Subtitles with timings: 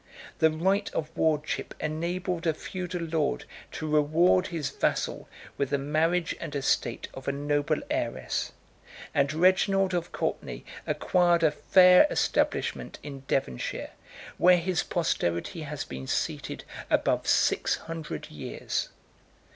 [0.39, 6.35] The right of wardship enabled a feudal lord to reward his vassal with the marriage
[6.39, 8.51] and estate of a noble heiress;
[9.13, 13.91] and Reginald of Courtenay acquired a fair establishment in Devonshire,
[14.39, 18.89] where his posterity has been seated above six hundred years.